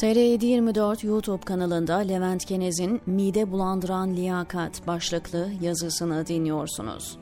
[0.00, 7.18] TR724 YouTube kanalında Levent Kenez'in Mide Bulandıran Liyakat başlıklı yazısını dinliyorsunuz.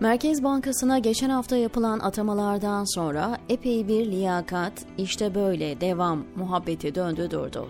[0.00, 7.30] Merkez Bankası'na geçen hafta yapılan atamalardan sonra epey bir liyakat, işte böyle devam muhabbeti döndü
[7.30, 7.68] durdu.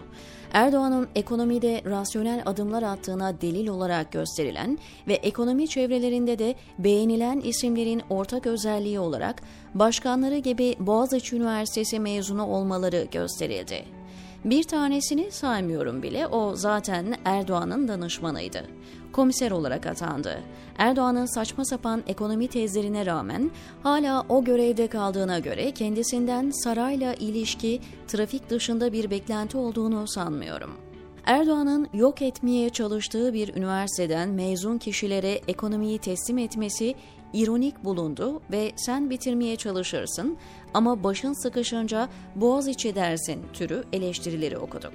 [0.53, 8.47] Erdoğan'ın ekonomide rasyonel adımlar attığına delil olarak gösterilen ve ekonomi çevrelerinde de beğenilen isimlerin ortak
[8.47, 9.43] özelliği olarak
[9.75, 14.00] başkanları gibi Boğaziçi Üniversitesi mezunu olmaları gösterildi.
[14.45, 18.67] Bir tanesini saymıyorum bile o zaten Erdoğan'ın danışmanıydı.
[19.13, 20.41] Komiser olarak atandı.
[20.79, 23.51] Erdoğan'ın saçma sapan ekonomi tezlerine rağmen
[23.83, 30.71] hala o görevde kaldığına göre kendisinden sarayla ilişki trafik dışında bir beklenti olduğunu sanmıyorum.
[31.25, 36.95] Erdoğan'ın yok etmeye çalıştığı bir üniversiteden mezun kişilere ekonomiyi teslim etmesi
[37.33, 40.37] ironik bulundu ve sen bitirmeye çalışırsın
[40.75, 44.93] ama başın sıkışınca boğaz içi dersin türü eleştirileri okuduk.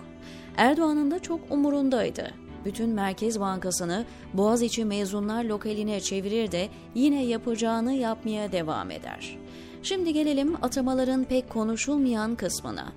[0.57, 2.33] Erdoğan'ın da çok umurundaydı.
[2.65, 9.37] Bütün Merkez Bankası'nı Boğaziçi mezunlar lokaline çevirir de yine yapacağını yapmaya devam eder.
[9.83, 12.93] Şimdi gelelim atamaların pek konuşulmayan kısmına.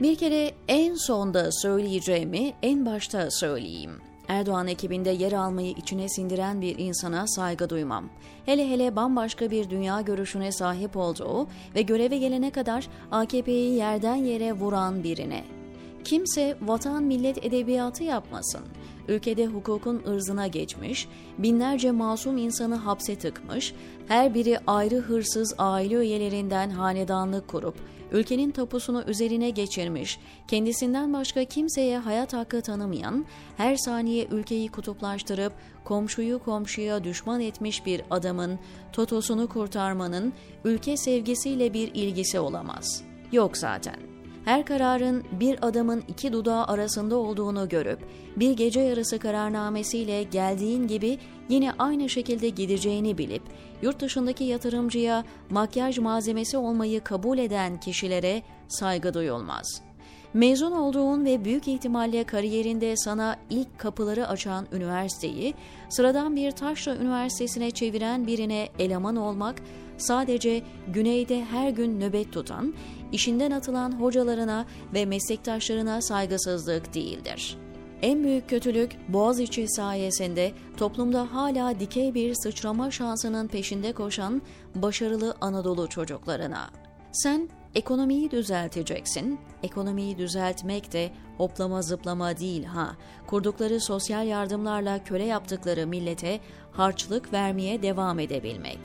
[0.00, 4.11] Bir kere en sonda söyleyeceğimi en başta söyleyeyim.
[4.32, 8.04] Erdoğan ekibinde yer almayı içine sindiren bir insana saygı duymam.
[8.46, 14.52] Hele hele bambaşka bir dünya görüşüne sahip olduğu ve göreve gelene kadar AKP'yi yerden yere
[14.52, 15.44] vuran birine.
[16.04, 18.62] Kimse vatan millet edebiyatı yapmasın.
[19.08, 21.08] Ülkede hukukun ırzına geçmiş,
[21.38, 23.74] binlerce masum insanı hapse tıkmış,
[24.08, 27.74] her biri ayrı hırsız aile üyelerinden hanedanlık kurup,
[28.12, 35.52] ülkenin tapusunu üzerine geçirmiş, kendisinden başka kimseye hayat hakkı tanımayan, her saniye ülkeyi kutuplaştırıp
[35.84, 38.58] komşuyu komşuya düşman etmiş bir adamın
[38.92, 40.32] totosunu kurtarmanın
[40.64, 43.04] ülke sevgisiyle bir ilgisi olamaz.
[43.32, 44.11] Yok zaten
[44.44, 47.98] her kararın bir adamın iki dudağı arasında olduğunu görüp
[48.36, 51.18] bir gece yarısı kararnamesiyle geldiğin gibi
[51.48, 53.42] yine aynı şekilde gideceğini bilip
[53.82, 59.92] yurt dışındaki yatırımcıya makyaj malzemesi olmayı kabul eden kişilere saygı duyulmaz.''
[60.34, 65.54] Mezun olduğun ve büyük ihtimalle kariyerinde sana ilk kapıları açan üniversiteyi
[65.88, 69.62] sıradan bir taşra üniversitesine çeviren birine eleman olmak
[69.96, 72.74] sadece güneyde her gün nöbet tutan,
[73.12, 77.58] işinden atılan hocalarına ve meslektaşlarına saygısızlık değildir.
[78.02, 84.42] En büyük kötülük Boğaziçi sayesinde toplumda hala dikey bir sıçrama şansının peşinde koşan
[84.74, 86.70] başarılı Anadolu çocuklarına.
[87.12, 89.40] Sen ekonomiyi düzelteceksin.
[89.62, 92.96] Ekonomiyi düzeltmek de hoplama zıplama değil ha.
[93.26, 96.40] Kurdukları sosyal yardımlarla köle yaptıkları millete
[96.72, 98.78] harçlık vermeye devam edebilmek.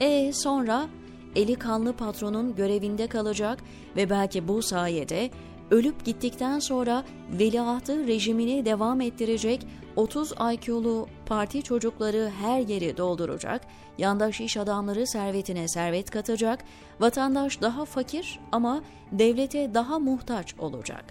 [0.00, 0.88] E sonra
[1.36, 3.58] eli kanlı patronun görevinde kalacak
[3.96, 5.30] ve belki bu sayede
[5.70, 9.66] ölüp gittikten sonra veliahtı rejimini devam ettirecek
[9.96, 13.62] 30 IQ'lu parti çocukları her yeri dolduracak,
[13.98, 16.64] yandaş iş adamları servetine servet katacak,
[17.00, 18.82] vatandaş daha fakir ama
[19.12, 21.04] devlete daha muhtaç olacak.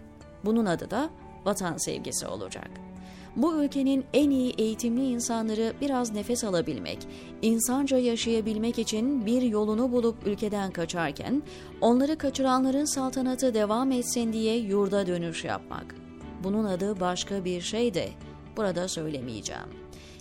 [0.45, 1.09] Bunun adı da
[1.45, 2.88] vatan sevgisi olacak.''
[3.35, 6.97] Bu ülkenin en iyi eğitimli insanları biraz nefes alabilmek,
[7.41, 11.43] insanca yaşayabilmek için bir yolunu bulup ülkeden kaçarken,
[11.81, 15.95] onları kaçıranların saltanatı devam etsin diye yurda dönüş yapmak.
[16.43, 18.09] Bunun adı başka bir şey de
[18.57, 19.69] burada söylemeyeceğim.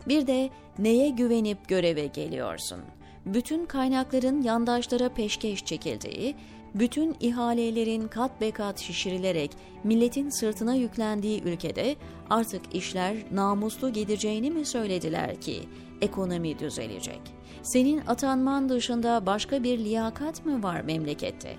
[0.09, 2.79] Bir de neye güvenip göreve geliyorsun?
[3.27, 6.35] Bütün kaynakların yandaşlara peşkeş çekildiği,
[6.75, 9.51] bütün ihalelerin kat be kat şişirilerek
[9.85, 11.97] milletin sırtına yüklendiği ülkede
[12.31, 15.63] artık işler namuslu gideceğini mi söylediler ki
[16.01, 17.21] ekonomi düzelecek?
[17.63, 21.55] Senin atanman dışında başka bir liyakat mı var memlekette?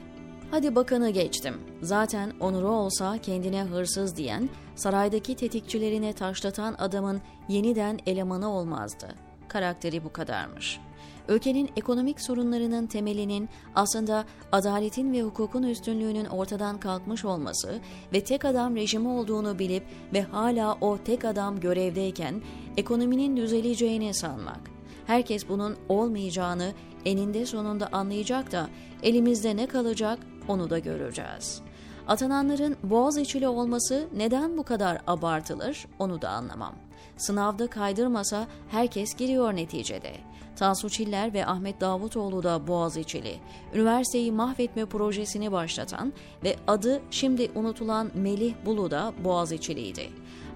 [0.51, 1.55] Hadi bakanı geçtim.
[1.81, 9.28] Zaten onuru olsa kendine hırsız diyen, saraydaki tetikçilerine taşlatan adamın yeniden elemanı olmazdı.
[9.49, 10.89] Karakteri bu kadarmış.''
[11.29, 17.79] ülkenin ekonomik sorunlarının temelinin aslında adaletin ve hukukun üstünlüğünün ortadan kalkmış olması
[18.13, 22.41] ve tek adam rejimi olduğunu bilip ve hala o tek adam görevdeyken
[22.77, 24.59] ekonominin düzeleceğini sanmak.
[25.07, 26.71] Herkes bunun olmayacağını
[27.05, 28.69] eninde sonunda anlayacak da
[29.03, 31.61] elimizde ne kalacak onu da göreceğiz.
[32.07, 36.88] Atananların boğaz içili olması neden bu kadar abartılır onu da anlamam.
[37.17, 40.13] Sınavda kaydırmasa herkes giriyor neticede.
[40.55, 43.35] Tansu Çiller ve Ahmet Davutoğlu da Boğaziçi'li.
[43.73, 46.13] Üniversiteyi mahvetme projesini başlatan
[46.43, 50.09] ve adı şimdi unutulan Melih Bulu da Boğaziçi'liydi.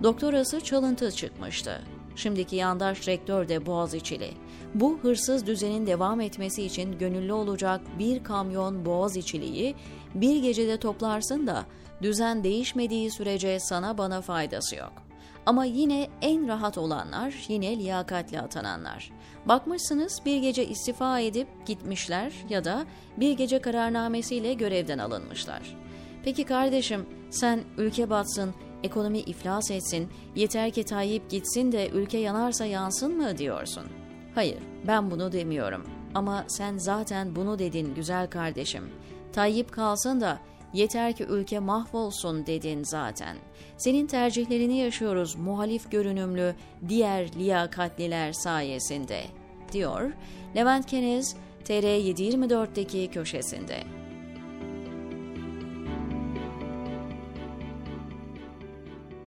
[0.04, 1.82] Doktorası çalıntı çıkmıştı.
[2.16, 4.30] Şimdiki yandaş rektör de Boğaziçi'li.
[4.76, 9.76] Bu hırsız düzenin devam etmesi için gönüllü olacak bir kamyon Boğaziçi'liyi
[10.16, 11.66] bir gecede toplarsın da
[12.02, 14.94] düzen değişmediği sürece sana bana faydası yok.
[15.46, 19.12] Ama yine en rahat olanlar yine liyakatli atananlar.
[19.46, 22.86] Bakmışsınız bir gece istifa edip gitmişler ya da
[23.18, 25.78] bir gece kararnamesiyle görevden alınmışlar.
[26.24, 28.54] Peki kardeşim sen ülke batsın,
[28.84, 33.84] ekonomi iflas etsin, yeter ki Tayyip gitsin de ülke yanarsa yansın mı diyorsun?
[34.36, 35.84] Hayır, ben bunu demiyorum.
[36.16, 38.90] Ama sen zaten bunu dedin güzel kardeşim.
[39.34, 40.40] Tayyip kalsın da
[40.74, 43.38] yeter ki ülke mahvolsun dedin zaten.
[43.78, 46.56] Senin tercihlerini yaşıyoruz muhalif görünümlü
[46.90, 49.24] diğer liyakatliler sayesinde,
[49.72, 50.12] diyor
[50.56, 51.36] Levent Kenez
[51.66, 54.03] TR724'deki köşesinde.